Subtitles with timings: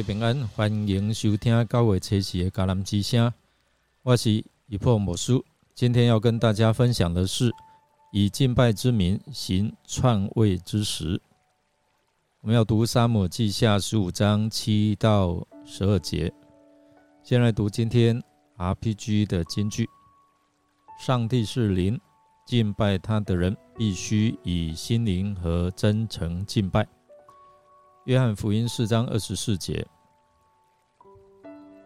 [0.00, 3.28] 家平安，欢迎收听九月七日的《迦南之声》。
[4.02, 5.44] 我是一破魔术，
[5.74, 7.52] 今天要跟大家分享的是
[8.10, 11.20] 以敬拜之名行篡位之时。
[12.40, 16.32] 我们要读《沙漠记下》十五章七到十二节。
[17.22, 18.22] 先来读今天
[18.56, 19.86] RPG 的金句：
[20.98, 22.00] 上帝是灵，
[22.46, 26.88] 敬拜他的人必须以心灵和真诚敬拜。
[28.04, 29.86] 约翰福音四章二十四节，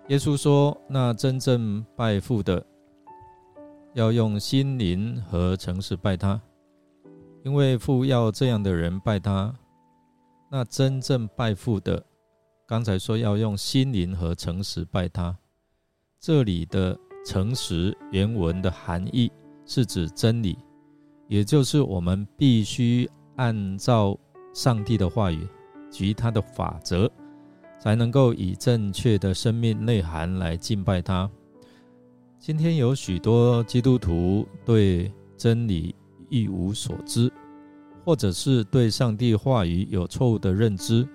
[0.06, 2.64] 耶稣说：“那真正拜父的，
[3.95, 6.40] 要用心灵和诚实拜他，
[7.42, 9.52] 因为父要这样的人拜他。
[10.48, 12.00] 那真正拜父的，
[12.65, 15.37] 刚才说要用心灵和诚实拜他。
[16.20, 19.30] 这里的诚实原文的含义
[19.66, 20.57] 是指真理，
[21.26, 24.16] 也就是我们必须按照
[24.54, 25.45] 上帝的话语。”
[25.95, 27.09] 及他的法则，
[27.78, 31.30] 才能够以正确的生命内涵来敬拜他。
[32.40, 35.95] 今天有许多基督徒对真理
[36.28, 37.32] 一无所知，
[38.04, 41.09] 或者是对上帝话语有错误的认知，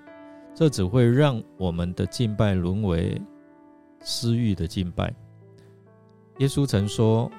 [0.56, 3.22] 这只会让我们的敬拜沦为
[4.00, 5.14] 私欲的敬拜。
[6.38, 7.30] 耶稣曾说，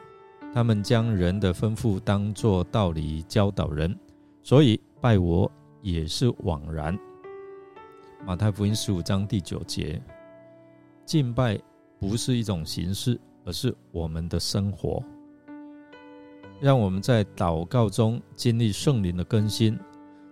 [0.53, 3.99] 他们将人的吩咐当作道理教导人，
[4.43, 6.95] 所以拜我也是枉然。
[8.27, 10.01] 马太福音十五章第九节，
[11.07, 11.59] 敬拜
[11.99, 15.03] 不是一种形式，而是我们的生活。
[16.61, 19.79] 让我们在祷告中经历圣灵的更新，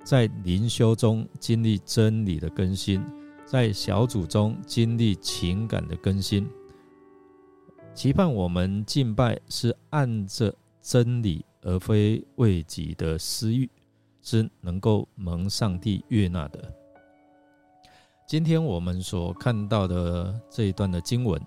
[0.05, 3.03] 在灵修中经历真理的更新，
[3.47, 6.47] 在小组中经历情感的更新。
[7.95, 13.69] 期盼我们敬拜是按着真理，而非为己的私欲，
[14.21, 16.78] 是能够蒙上帝悦纳的。
[18.29, 21.41] 今天我们所看到的这一段的经文，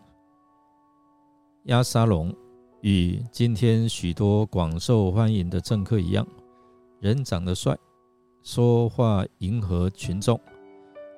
[1.66, 2.36] 亚沙龙
[2.81, 6.28] 与今天许多广受欢迎的政客一样，
[7.00, 7.78] 人长得帅，
[8.42, 10.42] 说话迎合群众，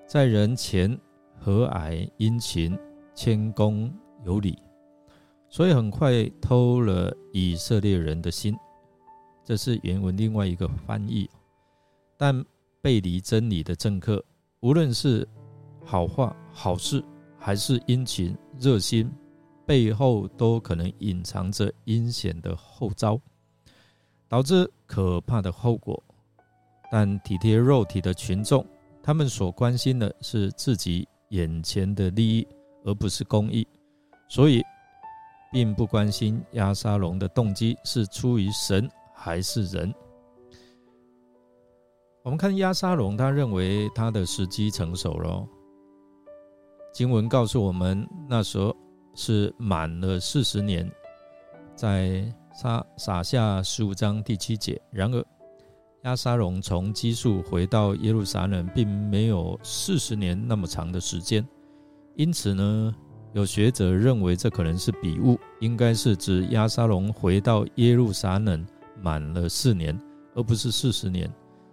[0.06, 1.00] 在人前
[1.40, 2.78] 和蔼殷勤、
[3.16, 3.90] 谦恭
[4.26, 4.60] 有礼，
[5.48, 8.54] 所以很快偷了以色列人的心。
[9.46, 11.30] 这是原文另外一个翻译。
[12.18, 12.44] 但
[12.82, 14.22] 背离真理的政客，
[14.60, 15.26] 无论是
[15.84, 17.04] 好话、好事，
[17.38, 19.12] 还是殷勤、热心，
[19.66, 23.20] 背后都可能隐藏着阴险的后招，
[24.28, 26.02] 导致可怕的后果。
[26.92, 28.66] 但体贴肉体的群众，
[29.02, 32.48] 他们所关心的是自己眼前的利益，
[32.86, 33.68] 而不是公益，
[34.30, 34.64] 所以
[35.52, 39.94] 并不关心亚沙龙的动机是出于神还是人。
[42.24, 45.46] 我们看亚沙龙，他认为他的时机成熟了。
[46.94, 48.74] 经文告诉我们，那时候
[49.16, 50.88] 是满了四十年，
[51.76, 52.24] 在
[52.54, 54.80] 撒撒下十五章第七节。
[54.92, 55.26] 然而，
[56.04, 61.44] 亚沙龙从基述回到耶路撒冷，并没有四十年那么长的时间。
[62.16, 62.96] 因此呢，
[63.34, 68.64] 有学者认为这可能是笔误，应该是指亚沙龙回到耶路撒冷
[69.02, 70.00] 满了四年，
[70.36, 71.28] 而不是四十年。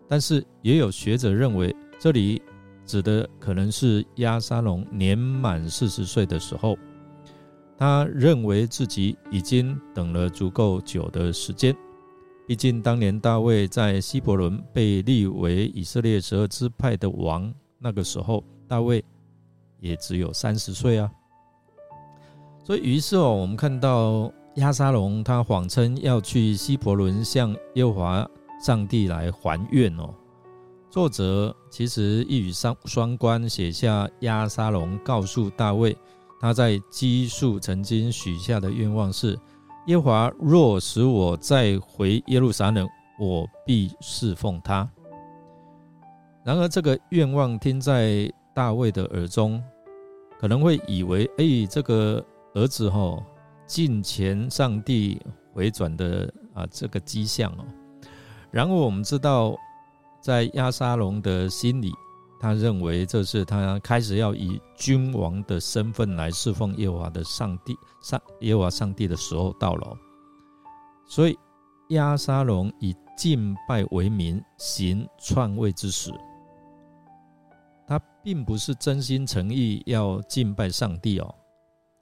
[0.08, 2.40] 但是，也有学者认为这里。
[2.86, 6.76] 指的可能是亚沙龙年满四十岁的时候，
[7.76, 11.74] 他认为自己已经等了足够久的时间。
[12.46, 19.04] 毕竟当年大卫在希伯伦被立为以色列十二支派的王，那个时候大卫
[19.78, 21.08] 也只有三十岁啊。
[22.64, 28.28] 所以，于是哦，我们看到亚沙龙他谎称要去希伯伦向耶和华
[28.60, 30.12] 上帝来还愿哦。
[30.90, 35.96] 作者其实一语双双关，写下亚沙龙告诉大卫，
[36.40, 39.38] 他在基述曾经许下的愿望是：
[39.86, 42.88] 耶华若使我再回耶路撒冷，
[43.20, 44.88] 我必侍奉他。
[46.42, 49.62] 然而，这个愿望听在大卫的耳中，
[50.40, 53.16] 可能会以为，哎，这个儿子哈
[53.64, 55.22] 近前上帝
[55.52, 57.64] 回转的啊这个迹象哦。
[58.50, 59.56] 然而，我们知道。
[60.20, 61.92] 在亚沙龙的心里，
[62.38, 69.96] 他认为这是他开始要以君王的身份来侍奉耶和华的上帝、上耶和华上帝的时候到了。
[71.06, 71.38] 所以
[71.90, 76.12] 亚沙龙以敬拜为名行篡位之时，
[77.86, 81.34] 他并不是真心诚意要敬拜上帝哦，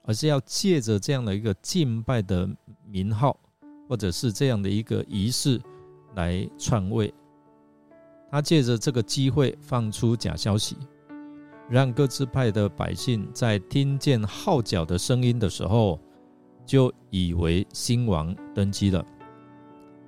[0.04, 2.48] 而是要借着这样的一个敬拜的
[2.84, 3.38] 名号，
[3.88, 5.60] 或者是这样的一个仪式
[6.14, 7.12] 来篡位。
[8.30, 10.76] 他借着这个机会放出假消息，
[11.68, 15.98] 让各支派的百姓在听见号角的声音的时候，
[16.66, 19.04] 就以为新王登基了，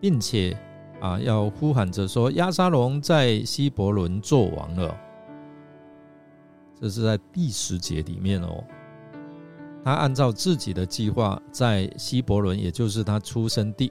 [0.00, 0.56] 并且
[1.00, 4.94] 啊，要呼喊着说：“亚沙龙在希伯伦做王了。”
[6.78, 8.62] 这是在第十节里面哦。
[9.82, 13.90] 他按照自己的计划，在希伯伦，也就是他出生地，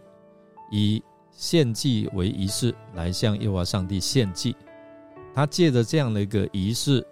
[0.69, 4.55] 以献祭为仪式来向耶和华上帝献祭。
[5.33, 7.05] 他借着这样的一个仪式。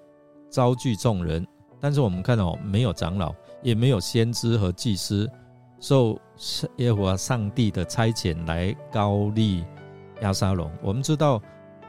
[0.50, 1.46] 招聚众人，
[1.78, 5.30] 但是我们看到没有长老，也没有先知和祭司，
[5.82, 6.18] 受
[6.78, 9.66] 耶和华上帝的差遣来高立
[10.22, 10.72] 亚沙龙。
[10.82, 11.42] 我们知道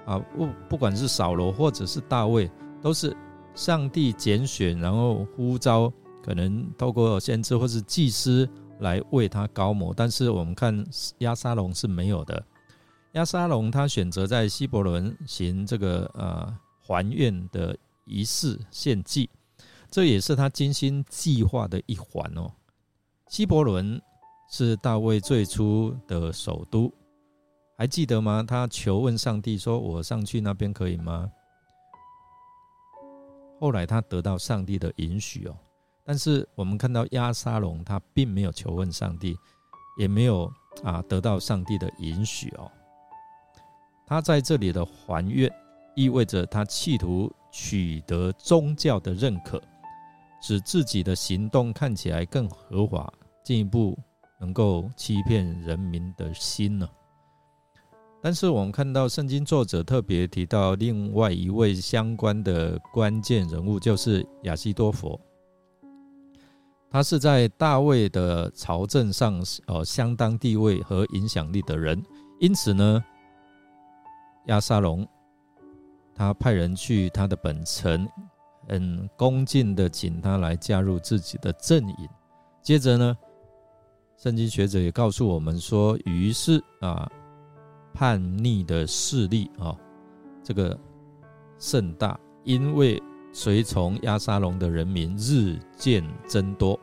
[0.05, 2.51] 啊，不不管是扫罗或者是大卫，
[2.83, 3.17] 都是
[3.55, 5.91] 上帝拣选，然后呼召，
[6.21, 8.47] 可能透过先知或是祭司
[8.81, 9.93] 来为他高摩。
[9.95, 10.87] 但是我们看
[11.19, 12.45] 亚沙龙是没有的，
[13.13, 17.77] 亚沙龙他选择在希伯伦行这个呃还愿的。
[18.11, 19.29] 仪式献祭，
[19.91, 22.51] 这也是他精心计划的一环哦。
[23.29, 24.01] 希伯伦
[24.51, 26.91] 是大卫最初的首都，
[27.77, 28.43] 还记得吗？
[28.43, 31.31] 他求问上帝说：“我上去那边可以吗？”
[33.61, 35.55] 后来他得到上帝的允许哦。
[36.09, 39.37] 但是我们看到亚沙龙，他并没有求问上帝，
[39.99, 40.51] 也没有
[40.83, 42.73] 啊得到上帝的允许哦。
[44.07, 45.53] 他在这里的还愿，
[45.95, 47.31] 意味着他企图。
[47.51, 49.61] 取得宗教的认可，
[50.43, 53.11] 使自己的行动看起来更合法，
[53.43, 53.99] 进一步
[54.39, 56.87] 能够欺骗人民的心呢。
[58.21, 65.19] 但是我们看到圣经作者特别提到另外一位相关的关键人物，就是亚西多佛。
[66.91, 72.03] 他是在大卫的朝政上呃相当地位和影响力的人，
[72.41, 73.05] 因此呢，
[74.47, 75.07] 亚沙龙。
[76.15, 78.09] 他派人去他的本城，
[78.67, 82.09] 很恭敬的请他来加入自己的阵营。
[82.61, 83.17] 接着呢，
[84.17, 87.09] 圣经学者也告诉我们说，于是啊，
[87.95, 89.77] 叛逆的势力啊，
[90.43, 90.77] 这个
[91.57, 93.01] 甚大，因为
[93.33, 96.79] 随从亚沙龙的人民日渐增多，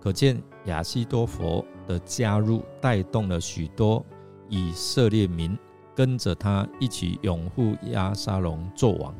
[0.00, 4.04] 可见亚西多佛的加入带动了许多
[4.48, 5.58] 以色列民。
[5.92, 9.14] 跟着他一起拥护亚沙龙做王，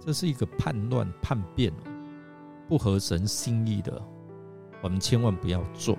[0.00, 1.70] 这是一个叛乱叛变、
[2.66, 4.00] 不合神心意的，
[4.80, 5.98] 我们千万不要做。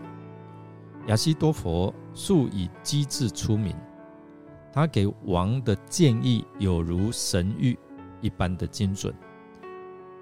[1.08, 3.76] 亚西多佛素以机智出名，
[4.74, 7.78] 他给王的建议有如神谕
[8.22, 9.14] 一般的精准。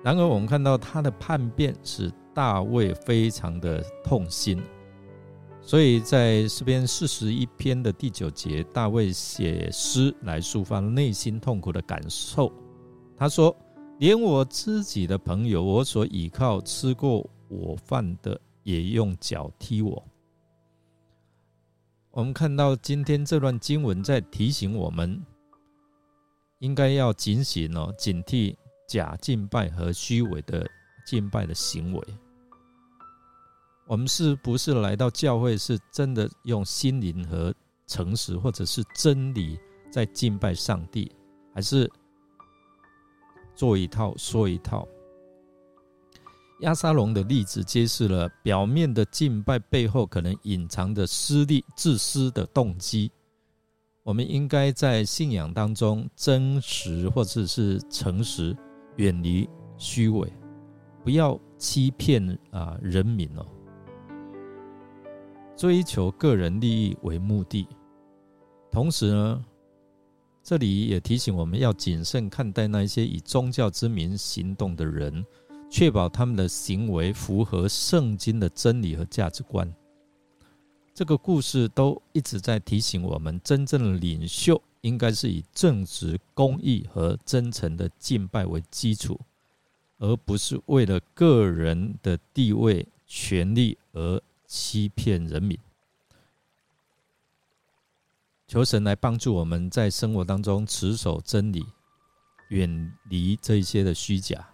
[0.03, 4.61] 然而，我们看到他的叛变使大卫非常的痛心。
[5.61, 12.51] 所以在诗篇四十一篇的第九节，大卫写诗来抒发内心痛苦的感受。
[13.15, 13.55] 他说
[13.97, 20.05] ：“连我自己的朋友，我所倚靠、吃过我饭的，也用脚踢我。”
[22.11, 25.25] 我们看到今天这段经文在提醒我们，
[26.63, 28.55] 应该要警醒哦，警惕
[28.87, 30.65] 假敬拜和虚伪的
[31.05, 32.01] 敬拜的行为。
[33.85, 37.53] 我们是不是来到教会，是真的用心灵和
[37.85, 39.59] 诚实，或者是真理
[39.91, 41.11] 在敬拜上帝，
[41.53, 41.91] 还是
[43.53, 44.87] 做一套说一套？
[46.61, 53.11] 亚沙龙的例子揭示了表面的敬拜背后可能隐藏的私利、自私的动机。
[54.03, 58.55] 我们应该在信仰当中真实，或者是诚实，
[58.97, 60.31] 远离虚伪，
[61.01, 63.45] 不要欺骗啊人民哦。
[65.55, 67.65] 追求个人利益为目的，
[68.69, 69.45] 同时呢，
[70.43, 75.25] 这里也提醒我们要谨慎看待那些以宗教之名行动的人，
[75.69, 79.73] 确保他们的行为符合圣经的真理和价值观。
[80.93, 89.19] 这个故事都一直在提醒我们，真正的领袖应该是以正直、公义和真诚的敬拜为基础，
[89.97, 94.21] 而不是为了个人的地位、权利而。
[94.45, 95.57] 欺骗人民，
[98.45, 101.65] 求神来帮助我们在生活当中持守真理，
[102.49, 104.47] 远离这一些的虚假。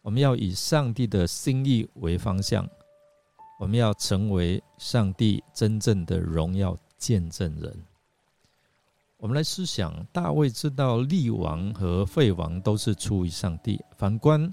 [0.00, 2.70] 我们要以上帝的心意为方向，
[3.58, 7.84] 我们要成为上帝真正的荣耀见证人。
[9.16, 14.52] 我们来思想，大卫知道立王和废王都是出于上帝，反观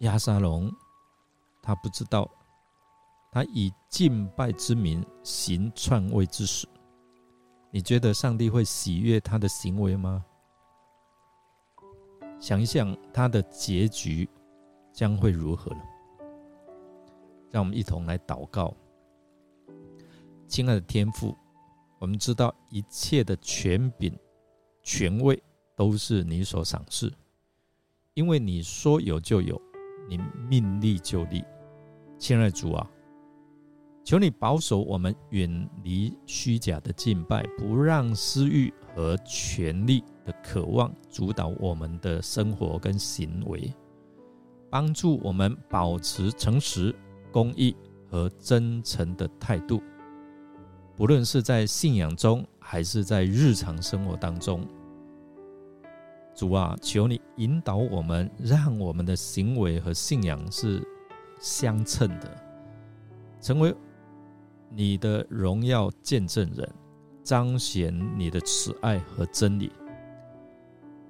[0.00, 0.70] 亚沙龙，
[1.62, 2.30] 他不知道。
[3.32, 6.68] 他以敬拜之名行篡位之事，
[7.72, 10.24] 你觉得上帝会喜悦他的行为吗？
[12.38, 14.28] 想一想他的结局
[14.92, 15.78] 将会如何了。
[17.54, 18.74] 让我们一同来祷告，
[20.48, 21.36] 亲爱的天父，
[22.00, 24.12] 我们知道一切的权柄、
[24.82, 25.40] 权位
[25.76, 27.12] 都是你所赏赐，
[28.14, 29.62] 因为你说有就有，
[30.08, 30.18] 你
[30.48, 31.44] 命立就立。
[32.18, 32.90] 亲爱的主啊！
[34.02, 43.72] 求你保守我们远离虚假的敬拜，不让私欲和权力的渴望主导我们的生活跟行为，
[44.68, 46.92] 帮助我们保持诚实、
[47.34, 47.74] 公义
[48.08, 49.82] 和真诚的态度。
[50.94, 54.64] 不论是在信仰中，还是在日常生活当中，
[56.32, 60.80] 主啊，求你引导我们，让我们的行为和信仰是
[61.40, 62.30] 相称的，
[63.40, 63.74] 成为。
[64.76, 66.68] 你的荣耀见证人，
[67.22, 69.70] 彰显你的慈爱和真理。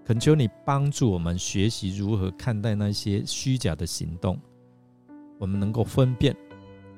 [0.05, 4.39] 恳求你帮助我们学习如何看待那些虚假的行动，
[5.39, 6.37] 我们能够分辨，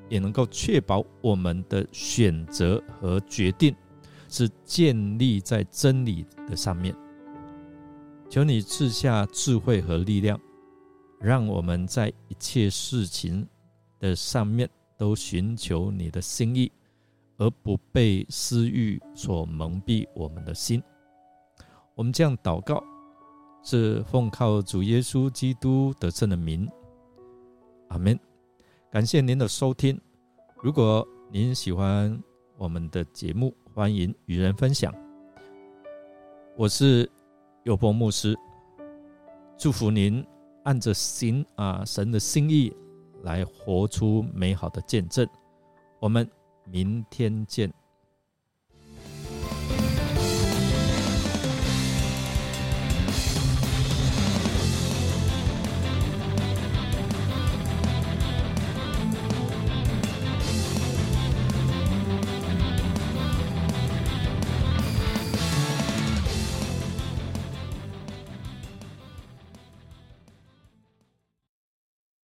[0.09, 3.75] 也能够确保我们的选择和决定
[4.29, 6.95] 是建立在真理的上面。
[8.29, 10.39] 求你赐下智慧和力量，
[11.19, 13.47] 让我们在一切事情
[13.99, 14.69] 的上面。
[14.99, 16.71] 都寻求你的心意，
[17.37, 20.81] 而不被私欲所蒙蔽我们的心。
[21.93, 22.83] 我们这样祷告，
[23.61, 26.67] 是奉靠主耶稣基督得胜的名。
[27.89, 28.26] 阿门。
[28.89, 29.99] 感谢您的收听。
[30.63, 32.17] 如果您喜欢
[32.57, 34.93] 我们的节目，欢迎与人分享。
[36.55, 37.09] 我是
[37.63, 38.33] 有波牧师，
[39.57, 40.25] 祝福您
[40.63, 42.73] 按着心啊神的心意。
[43.23, 45.27] 来活出美好的见证。
[45.99, 46.29] 我们
[46.65, 47.69] 明天见。